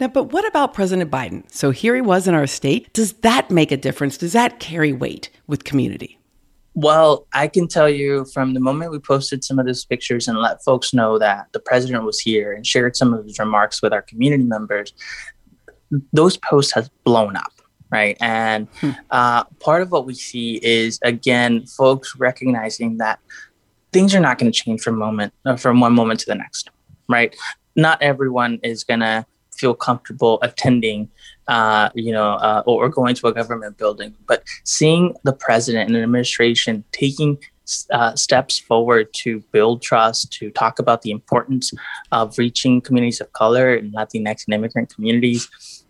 [0.00, 1.50] Now, but what about President Biden?
[1.50, 2.92] So here he was in our state.
[2.92, 4.16] Does that make a difference?
[4.16, 6.17] Does that carry weight with community?
[6.80, 10.38] Well, I can tell you from the moment we posted some of those pictures and
[10.38, 13.92] let folks know that the president was here and shared some of his remarks with
[13.92, 14.92] our community members,
[16.12, 17.52] those posts have blown up
[17.90, 18.18] right?
[18.20, 18.90] And hmm.
[19.10, 23.18] uh, part of what we see is again, folks recognizing that
[23.94, 26.70] things are not going to change from moment uh, from one moment to the next,
[27.08, 27.34] right?
[27.76, 29.24] Not everyone is going to
[29.58, 31.08] feel comfortable attending
[31.48, 34.14] uh, you know, uh, or, or, going to a government building.
[34.26, 37.38] But seeing the president and the administration taking
[37.90, 41.72] uh, steps forward to build trust, to talk about the importance
[42.12, 45.48] of reaching communities of color and Latinx and immigrant communities,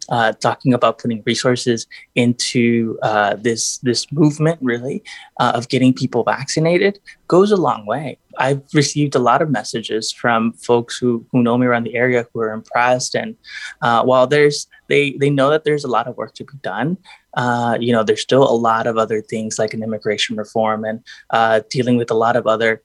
[0.09, 5.03] uh, talking about putting resources into uh, this this movement, really,
[5.38, 8.18] uh, of getting people vaccinated, goes a long way.
[8.38, 12.27] I've received a lot of messages from folks who, who know me around the area
[12.33, 13.14] who are impressed.
[13.14, 13.37] And
[13.83, 16.97] uh, while there's they they know that there's a lot of work to be done,
[17.37, 21.03] uh, you know, there's still a lot of other things like an immigration reform and
[21.31, 22.83] uh, dealing with a lot of other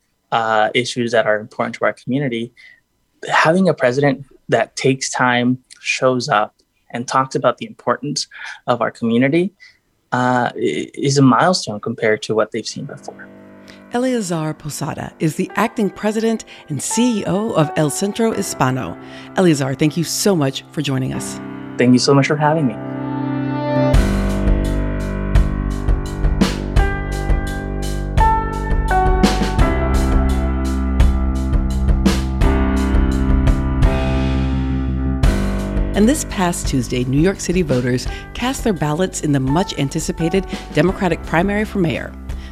[0.73, 2.51] issues that are important to our community.
[3.29, 6.55] Having a president that takes time, shows up,
[6.93, 8.27] and talked about the importance
[8.67, 9.53] of our community
[10.11, 13.27] uh, is a milestone compared to what they've seen before.
[13.93, 18.99] Eleazar Posada is the acting president and CEO of El Centro Hispano.
[19.35, 21.39] Eleazar, thank you so much for joining us.
[21.77, 22.92] Thank you so much for having me.
[36.03, 40.45] And this past Tuesday, New York City voters cast their ballots in the much anticipated
[40.73, 42.09] Democratic primary for mayor.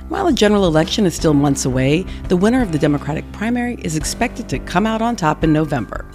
[0.07, 3.97] While a general election is still months away, the winner of the Democratic primary is
[3.97, 6.05] expected to come out on top in November.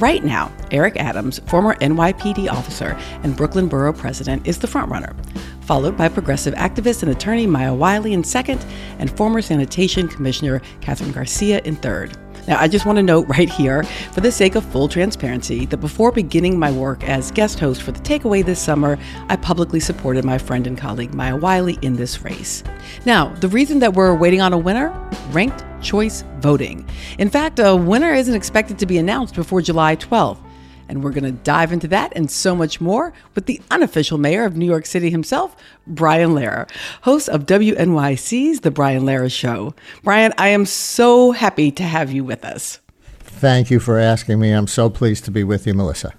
[0.00, 5.14] Right now, Eric Adams, former NYPD officer and Brooklyn Borough president, is the frontrunner,
[5.60, 8.66] followed by progressive activist and attorney Maya Wiley in second,
[8.98, 12.18] and former sanitation commissioner Kathryn Garcia in third.
[12.46, 15.78] Now, I just want to note right here, for the sake of full transparency, that
[15.78, 20.24] before beginning my work as guest host for The Takeaway this summer, I publicly supported
[20.24, 22.62] my friend and colleague Maya Wiley in this race.
[23.06, 24.92] Now, the reason that we're waiting on a winner?
[25.30, 26.86] Ranked choice voting.
[27.18, 30.38] In fact, a winner isn't expected to be announced before July 12th.
[30.88, 34.44] And we're going to dive into that and so much more with the unofficial mayor
[34.44, 36.70] of New York City himself, Brian Lehrer,
[37.02, 39.74] host of WNYC's The Brian Lehrer Show.
[40.02, 42.80] Brian, I am so happy to have you with us.
[43.20, 44.52] Thank you for asking me.
[44.52, 46.14] I'm so pleased to be with you, Melissa.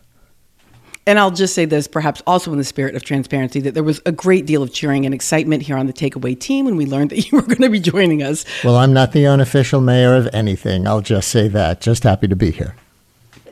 [1.07, 4.01] And I'll just say this, perhaps also in the spirit of transparency, that there was
[4.07, 7.11] a great deal of cheering and excitement here on the Takeaway team when we learned
[7.11, 8.43] that you were going to be joining us.
[8.63, 10.87] Well, I'm not the unofficial mayor of anything.
[10.87, 11.79] I'll just say that.
[11.79, 12.75] Just happy to be here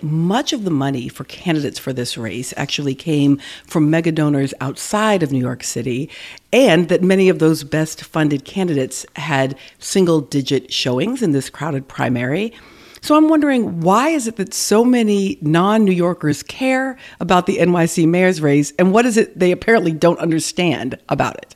[0.04, 5.24] much of the money for candidates for this race actually came from mega donors outside
[5.24, 6.10] of New York City,
[6.52, 11.88] and that many of those best funded candidates had single digit showings in this crowded
[11.88, 12.54] primary.
[13.02, 17.58] So I'm wondering why is it that so many non New Yorkers care about the
[17.58, 21.56] NYC mayor's race, and what is it they apparently don't understand about it?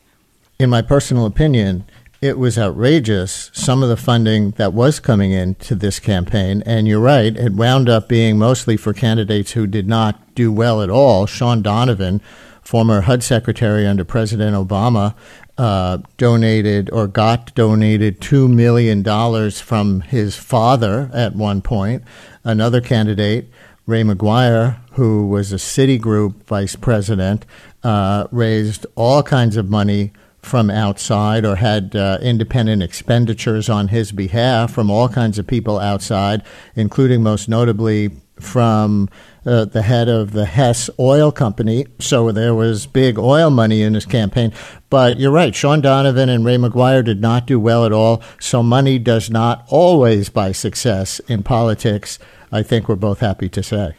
[0.59, 1.85] In my personal opinion,
[2.21, 6.63] it was outrageous some of the funding that was coming into this campaign.
[6.65, 10.81] And you're right, it wound up being mostly for candidates who did not do well
[10.81, 11.25] at all.
[11.25, 12.21] Shaun Donovan,
[12.61, 15.15] former HUD secretary under President Obama,
[15.57, 19.03] uh, donated or got donated $2 million
[19.51, 22.03] from his father at one point.
[22.43, 23.47] Another candidate,
[23.85, 27.45] Ray McGuire, who was a Citigroup vice president,
[27.83, 30.11] uh, raised all kinds of money
[30.47, 35.79] from outside or had uh, independent expenditures on his behalf from all kinds of people
[35.79, 36.41] outside,
[36.75, 39.09] including most notably from
[39.45, 41.85] uh, the head of the Hess Oil Company.
[41.99, 44.53] So there was big oil money in his campaign.
[44.89, 48.21] But you're right, Shaun Donovan and Ray McGuire did not do well at all.
[48.39, 52.19] So money does not always buy success in politics.
[52.51, 53.95] I think we're both happy to say.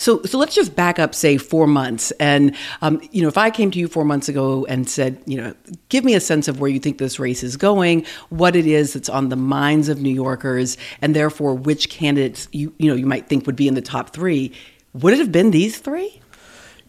[0.00, 2.10] So, so let's just back up, say, four months.
[2.12, 5.36] And, um, you know, if I came to you four months ago and said, you
[5.36, 5.54] know,
[5.90, 8.94] give me a sense of where you think this race is going, what it is
[8.94, 13.04] that's on the minds of New Yorkers, and therefore which candidates you, you know, you
[13.04, 14.54] might think would be in the top three,
[14.94, 16.22] would it have been these three?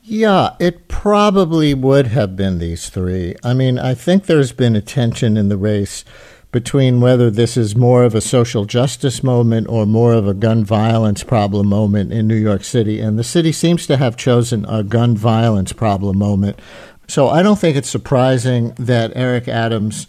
[0.04, 3.36] Yeah, it probably would have been these three.
[3.44, 6.06] I mean, I think there's been a tension in the race
[6.52, 10.64] between whether this is more of a social justice moment or more of a gun
[10.66, 13.00] violence problem moment in New York City.
[13.00, 16.60] And the city seems to have chosen a gun violence problem moment.
[17.08, 20.08] So I don't think it's surprising that Eric Adams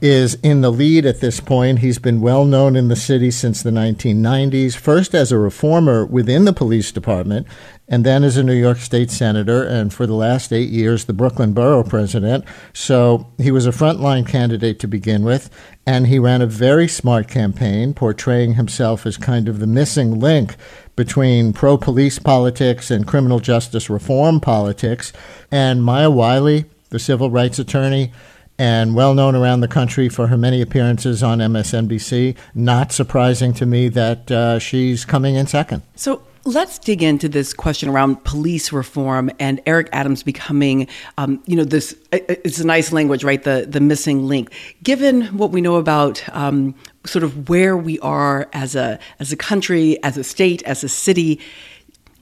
[0.00, 1.78] is in the lead at this point.
[1.78, 6.44] He's been well known in the city since the 1990s, first as a reformer within
[6.44, 7.46] the police department,
[7.88, 11.12] and then as a New York State Senator, and for the last eight years, the
[11.12, 12.44] Brooklyn Borough President.
[12.72, 15.50] So he was a frontline candidate to begin with,
[15.86, 20.56] and he ran a very smart campaign, portraying himself as kind of the missing link
[20.96, 25.12] between pro police politics and criminal justice reform politics.
[25.50, 28.12] And Maya Wiley, the civil rights attorney,
[28.58, 32.36] and well known around the country for her many appearances on MSNBC.
[32.54, 35.82] Not surprising to me that uh, she's coming in second.
[35.94, 40.88] So let's dig into this question around police reform and Eric Adams becoming,
[41.18, 41.96] um, you know, this.
[42.12, 43.42] It's a nice language, right?
[43.42, 44.52] The the missing link.
[44.82, 49.36] Given what we know about um, sort of where we are as a as a
[49.36, 51.40] country, as a state, as a city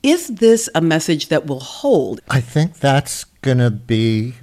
[0.05, 2.21] Is this a message that will hold?
[2.29, 4.35] I think that's going to be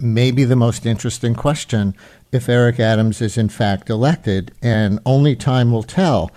[0.00, 1.94] maybe the most interesting question
[2.32, 6.30] if Eric Adams is in fact elected, and only time will tell.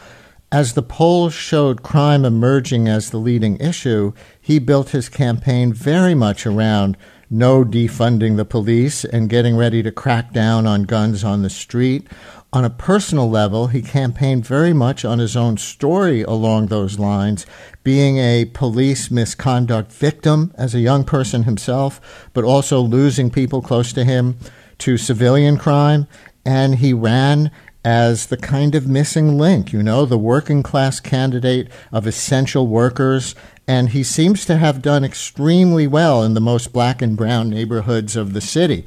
[0.52, 6.15] As the polls showed crime emerging as the leading issue, he built his campaign very
[6.15, 6.98] much around
[7.30, 12.08] no defunding the police and getting ready to crack down on guns on the street.
[12.51, 17.45] On a personal level, he campaigned very much on his own story along those lines,
[17.83, 23.93] being a police misconduct victim as a young person himself, but also losing people close
[23.93, 24.35] to him
[24.79, 26.08] to civilian crime.
[26.43, 27.52] And he ran
[27.85, 33.35] as the kind of missing link, you know, the working class candidate of essential workers.
[33.67, 38.15] And he seems to have done extremely well in the most black and brown neighborhoods
[38.15, 38.85] of the city.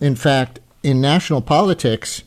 [0.00, 2.24] In fact, in national politics,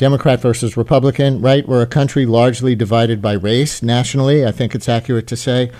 [0.00, 1.68] Democrat versus Republican, right?
[1.68, 5.70] We're a country largely divided by race nationally, I think it's accurate to say.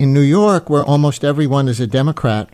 [0.00, 2.50] In New York, where almost everyone is a Democrat,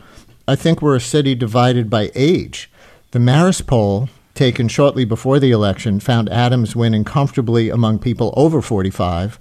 [0.47, 2.71] I think we're a city divided by age.
[3.13, 8.61] The Marist poll, taken shortly before the election, found Adams winning comfortably among people over
[8.61, 9.41] 45,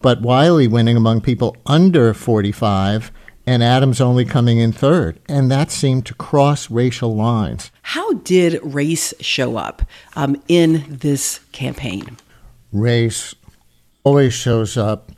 [0.00, 3.10] but Wiley winning among people under 45
[3.48, 5.18] and Adams only coming in third.
[5.26, 7.70] And that seemed to cross racial lines.
[7.80, 9.80] How did race show up
[10.16, 12.18] um, in this campaign?
[12.72, 13.34] Race
[14.04, 15.12] always shows up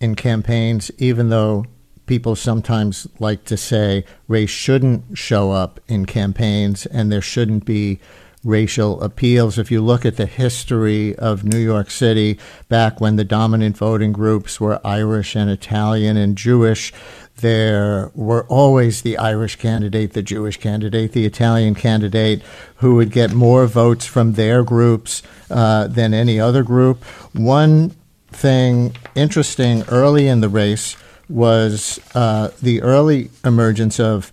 [0.00, 1.66] in campaigns, even though
[2.06, 8.00] people sometimes like to say race shouldn't show up in campaigns and there shouldn't be
[8.46, 9.58] racial appeals.
[9.58, 12.38] If you look at the history of New York City
[12.68, 16.92] back when the dominant voting groups were Irish and Italian and Jewish,
[17.38, 22.40] there were always the Irish candidate, the Jewish candidate, the Italian candidate
[22.76, 27.04] who would get more votes from their groups uh, than any other group.
[27.34, 27.94] One
[28.28, 30.96] thing interesting early in the race
[31.28, 34.32] was uh, the early emergence of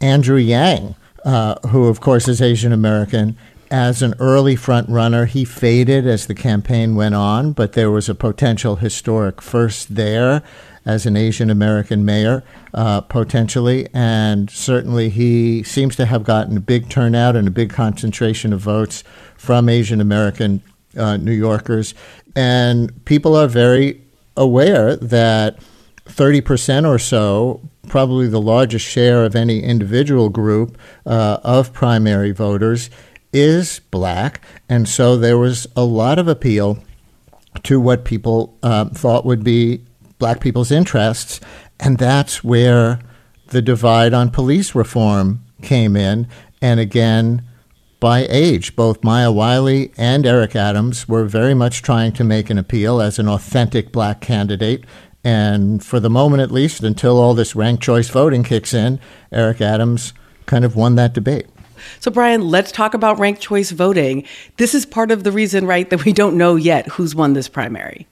[0.00, 0.94] Andrew Yang,
[1.26, 3.36] uh, who, of course, is Asian American.
[3.68, 8.08] As an early front runner, he faded as the campaign went on, but there was
[8.08, 10.44] a potential historic first there
[10.84, 13.88] as an Asian American mayor, uh, potentially.
[13.92, 18.60] And certainly he seems to have gotten a big turnout and a big concentration of
[18.60, 19.02] votes
[19.36, 20.62] from Asian American
[20.96, 21.92] uh, New Yorkers.
[22.36, 24.00] And people are very
[24.36, 25.58] aware that
[26.06, 32.90] 30% or so, probably the largest share of any individual group uh, of primary voters,
[33.32, 34.40] is black.
[34.68, 36.78] And so there was a lot of appeal
[37.64, 39.82] to what people uh, thought would be
[40.18, 41.40] black people's interests.
[41.78, 43.00] And that's where
[43.48, 46.28] the divide on police reform came in.
[46.60, 47.42] And again,
[48.00, 52.58] by age, both Maya Wiley and Eric Adams were very much trying to make an
[52.58, 54.84] appeal as an authentic black candidate.
[55.26, 59.00] And for the moment, at least, until all this ranked choice voting kicks in,
[59.32, 60.14] Eric Adams
[60.46, 61.48] kind of won that debate.
[61.98, 64.24] So, Brian, let's talk about ranked choice voting.
[64.56, 67.48] This is part of the reason, right, that we don't know yet who's won this
[67.48, 68.06] primary.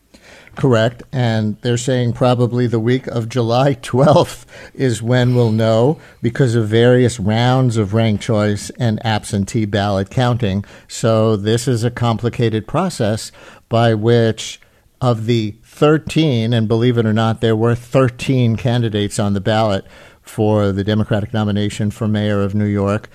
[0.56, 1.04] Correct.
[1.12, 4.44] And they're saying probably the week of July 12th
[4.74, 10.64] is when we'll know because of various rounds of ranked choice and absentee ballot counting.
[10.88, 13.30] So this is a complicated process
[13.68, 14.60] by which
[15.00, 19.84] of the 13, and believe it or not, there were 13 candidates on the ballot
[20.22, 23.08] for the Democratic nomination for mayor of New York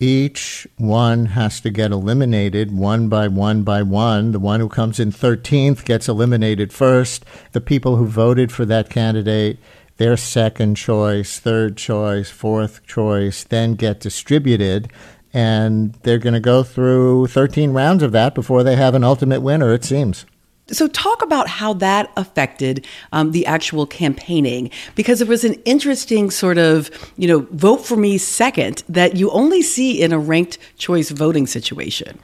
[0.00, 4.32] each one has to get eliminated one by one by one.
[4.32, 7.24] The one who comes in 13th gets eliminated first.
[7.52, 9.58] The people who voted for that candidate,
[9.96, 14.88] their second choice, third choice, fourth choice, then get distributed.
[15.32, 19.40] And they're going to go through 13 rounds of that before they have an ultimate
[19.40, 20.24] winner, it seems.
[20.70, 26.30] So, talk about how that affected um, the actual campaigning, because it was an interesting
[26.30, 30.58] sort of, you know, vote for me second that you only see in a ranked
[30.76, 32.18] choice voting situation.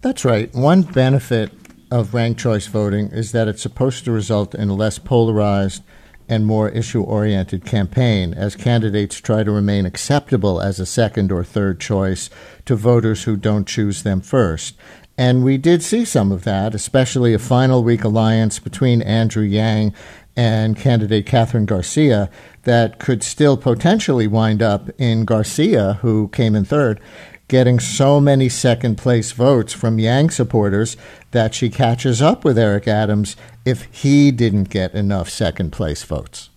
[0.00, 0.52] That's right.
[0.54, 1.50] One benefit
[1.90, 5.82] of ranked choice voting is that it's supposed to result in a less polarized
[6.28, 11.44] and more issue oriented campaign as candidates try to remain acceptable as a second or
[11.44, 12.30] third choice
[12.64, 14.74] to voters who don't choose them first.
[15.16, 19.94] And we did see some of that, especially a final week alliance between Andrew Yang
[20.36, 22.28] and candidate Kathryn Garcia
[22.64, 27.00] that could still potentially wind up in Garcia, who came in third,
[27.46, 30.96] getting so many second place votes from Yang supporters
[31.30, 36.50] that she catches up with Eric Adams if he didn't get enough second place votes.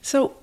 [0.00, 0.34] So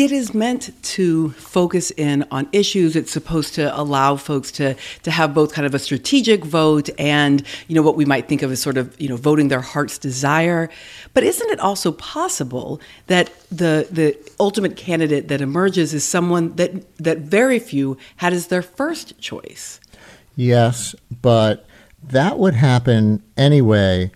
[0.00, 2.96] it is meant to focus in on issues.
[2.96, 7.42] It's supposed to allow folks to to have both kind of a strategic vote and
[7.68, 9.98] you know what we might think of as sort of you know voting their heart's
[9.98, 10.70] desire.
[11.12, 16.96] But isn't it also possible that the the ultimate candidate that emerges is someone that
[16.96, 19.80] that very few had as their first choice?
[20.34, 21.66] Yes, but
[22.02, 24.10] that would happen anyway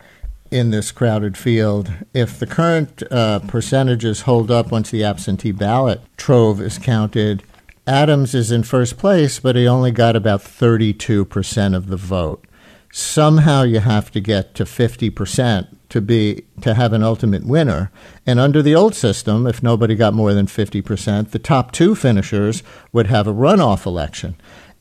[0.55, 1.93] in this crowded field.
[2.15, 7.43] If the current uh, percentages hold up once the absentee ballot trove is counted,
[7.89, 12.45] Adams is in first place, but he only got about 32% of the vote.
[12.93, 17.91] Somehow you have to get to 50% to be to have an ultimate winner.
[18.25, 22.63] And under the old system, if nobody got more than 50%, the top two finishers
[22.93, 24.37] would have a runoff election.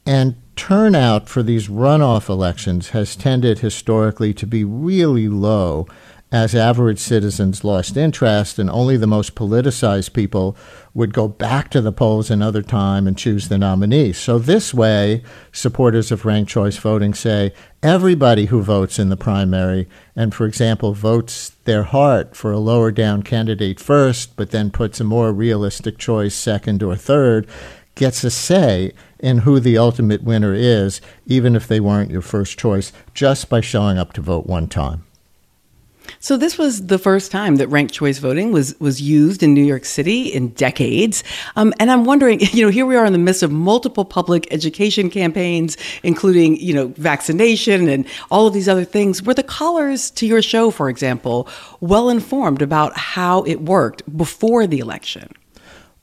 [0.06, 5.88] And turnout for these runoff elections has tended historically to be really low
[6.34, 10.58] as average citizens lost interest and only the most politicized people
[10.96, 14.12] would go back to the polls another time and choose the nominee.
[14.12, 19.88] So this way, supporters of ranked choice voting say everybody who votes in the primary
[20.16, 25.00] and for example votes their heart for a lower down candidate first but then puts
[25.00, 27.46] a more realistic choice second or third
[27.96, 28.92] gets a say
[29.24, 33.62] in who the ultimate winner is, even if they weren't your first choice, just by
[33.62, 35.06] showing up to vote one time.
[36.20, 39.64] So this was the first time that ranked choice voting was was used in New
[39.64, 41.24] York City in decades,
[41.56, 44.46] um, and I'm wondering, you know, here we are in the midst of multiple public
[44.52, 49.24] education campaigns, including you know vaccination and all of these other things.
[49.24, 51.48] Were the callers to your show, for example,
[51.80, 55.30] well informed about how it worked before the election?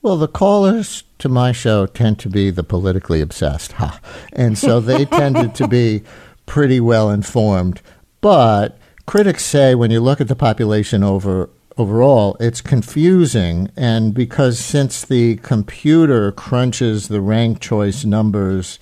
[0.01, 3.99] Well, the callers to my show tend to be the politically obsessed, ha.
[4.33, 6.01] And so they tended to be
[6.47, 7.81] pretty well informed.
[8.19, 13.69] But critics say when you look at the population over overall, it's confusing.
[13.77, 18.79] And because since the computer crunches the rank choice numbers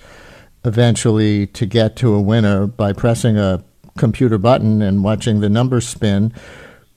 [0.64, 3.62] eventually to get to a winner by pressing a
[3.98, 6.32] computer button and watching the numbers spin,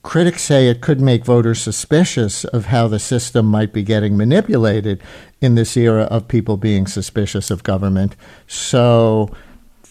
[0.04, 5.02] Critics say it could make voters suspicious of how the system might be getting manipulated
[5.40, 8.14] in this era of people being suspicious of government.
[8.46, 9.34] So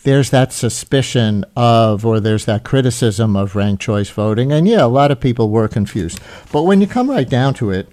[0.03, 4.51] there's that suspicion of, or there's that criticism of ranked choice voting.
[4.51, 6.19] And yeah, a lot of people were confused.
[6.51, 7.89] But when you come right down to it,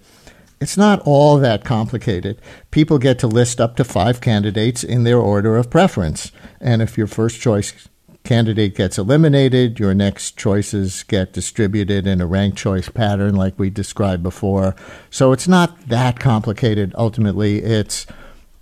[0.61, 2.39] it's not all that complicated.
[2.71, 6.33] People get to list up to five candidates in their order of preference.
[6.61, 7.89] And if your first choice
[8.31, 13.69] candidate gets eliminated, your next choices get distributed in a ranked choice pattern like we
[13.69, 14.77] described before.
[15.11, 16.95] So it's not that complicated.
[16.97, 18.07] Ultimately, it's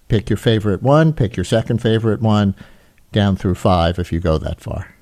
[0.08, 2.54] pick your favorite one, pick your second favorite one,
[3.12, 4.94] down through five if you go that far.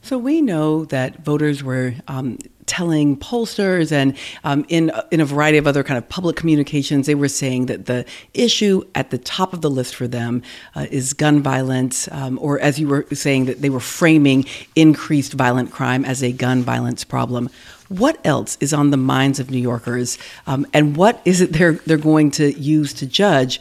[0.00, 5.58] So we know that voters were um, telling pollsters and um, in in a variety
[5.58, 8.04] of other kind of public communications, they were saying that the
[8.34, 10.42] issue at the top of the list for them
[10.74, 14.44] uh, is gun violence, um, or as you were saying, that they were framing
[14.74, 17.48] increased violent crime as a gun violence problem.
[17.88, 21.74] What else is on the minds of New Yorkers, um, and what is it they're
[21.86, 23.60] they're going to use to judge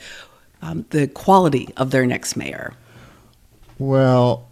[0.62, 2.74] um, the quality of their next mayor?
[3.78, 4.48] Well,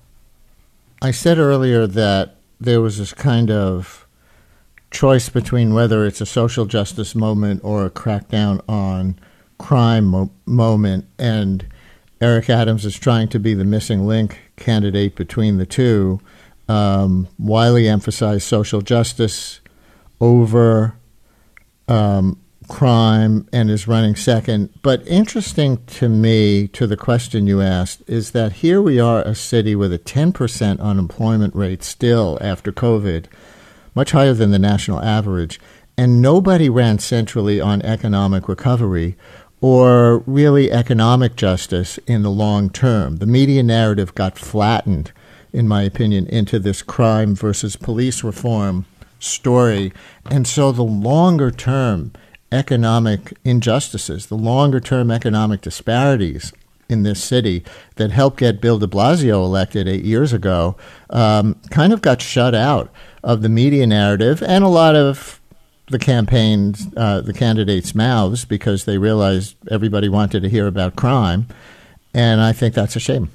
[1.02, 4.03] I said earlier that there was this kind of
[4.94, 9.20] choice between whether it's a social justice moment or a crackdown on
[9.58, 11.06] crime mo- moment.
[11.20, 11.66] And
[12.22, 16.22] Eric Adams is trying to be the missing link candidate between the two.
[16.70, 19.60] Um, Wiley emphasized social justice
[20.22, 20.96] over
[21.90, 22.40] um,
[22.70, 24.70] crime and is running second.
[24.82, 29.36] But interesting to me, to the question you asked, is that here we are, a
[29.36, 33.26] city with a 10% unemployment rate still after COVID
[33.96, 35.60] much higher than the national average,
[35.98, 39.16] and nobody ran centrally on economic recovery
[39.62, 43.18] or really economic justice in the long term.
[43.18, 45.12] The media narrative got flattened,
[45.54, 48.86] in my opinion, into this crime versus police reform
[49.20, 49.94] story.
[50.30, 52.12] And so the longer term
[52.52, 56.52] economic injustices, the longer term economic disparities
[56.90, 57.64] in this city
[57.96, 60.76] that helped get Bill de Blasio elected eight years ago
[61.10, 62.92] um, kind of got shut out
[63.24, 65.40] of the media narrative and a lot of
[65.90, 71.48] the campaigns, uh, the candidates' mouths because they realized everybody wanted to hear about crime.
[72.14, 73.30] And I think that's a shame.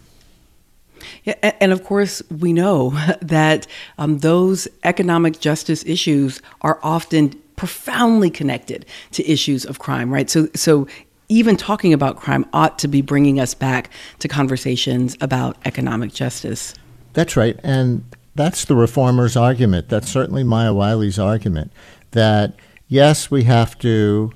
[1.24, 2.90] Yeah, and of course, we know
[3.22, 3.66] that
[3.98, 10.30] um, those economic justice issues are often profoundly connected to issues of crime, right?
[10.30, 10.86] So, so
[11.28, 16.74] even talking about crime ought to be bringing us back to conversations about economic justice.
[17.12, 17.58] That's right.
[17.62, 18.04] And
[18.34, 19.88] that's the reformers' argument.
[19.88, 21.72] That's certainly Maya Wiley's argument
[22.12, 22.54] that
[22.88, 24.32] yes, we have to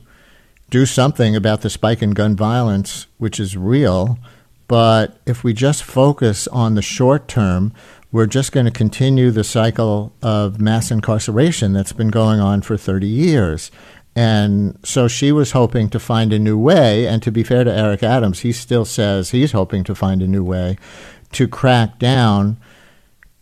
[0.70, 4.18] do something about the spike in gun violence, which is real.
[4.68, 7.72] But if we just focus on the short term,
[8.10, 12.76] we're just going to continue the cycle of mass incarceration that's been going on for
[12.76, 13.70] 30 years.
[14.14, 17.06] And so she was hoping to find a new way.
[17.06, 20.26] And to be fair to Eric Adams, he still says he's hoping to find a
[20.26, 20.76] new way
[21.32, 22.58] to crack down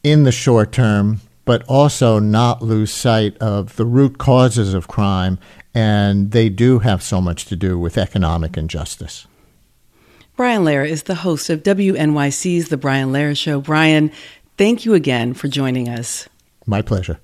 [0.05, 5.39] in the short term, but also not lose sight of the root causes of crime.
[5.75, 9.27] And they do have so much to do with economic injustice.
[10.37, 13.61] Brian Lehrer is the host of WNYC's The Brian Lehrer Show.
[13.61, 14.11] Brian,
[14.57, 16.29] thank you again for joining us.
[16.64, 17.21] My pleasure.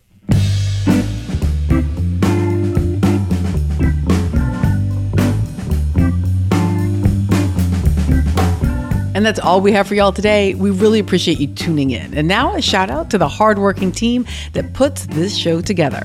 [9.17, 10.53] And that's all we have for y'all today.
[10.53, 12.13] We really appreciate you tuning in.
[12.13, 16.03] And now a shout out to the hardworking team that puts this show together.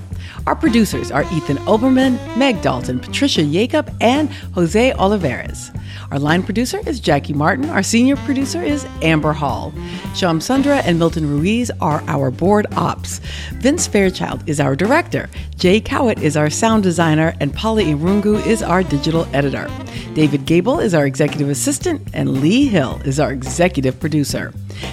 [0.47, 5.71] Our producers are Ethan Oberman, Meg Dalton, Patricia Jacob, and Jose Olivares.
[6.11, 7.69] Our line producer is Jackie Martin.
[7.69, 9.73] Our senior producer is Amber Hall.
[10.15, 13.19] Sham Sundra and Milton Ruiz are our board ops.
[13.55, 15.29] Vince Fairchild is our director.
[15.57, 17.33] Jay Cowit is our sound designer.
[17.39, 19.69] And Polly Irungu is our digital editor.
[20.13, 22.01] David Gable is our executive assistant.
[22.13, 24.51] And Lee Hill is our executive producer.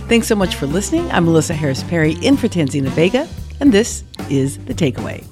[0.08, 1.10] Thanks so much for listening.
[1.10, 3.28] I'm Melissa Harris Perry in for Tanzina Vega,
[3.60, 5.24] and this is The Takeaway.